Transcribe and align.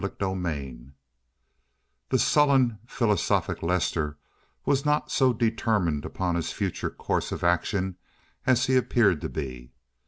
CHAPTER 0.01 0.25
XXX 0.25 0.93
The 2.09 2.17
sullen, 2.17 2.79
philosophic 2.87 3.61
Lester 3.61 4.17
was 4.65 4.83
not 4.83 5.11
so 5.11 5.31
determined 5.31 6.05
upon 6.05 6.33
his 6.33 6.51
future 6.51 6.89
course 6.89 7.31
of 7.31 7.43
action 7.43 7.97
as 8.47 8.65
he 8.65 8.77
appeared 8.77 9.21
to 9.21 9.29
be. 9.29 9.73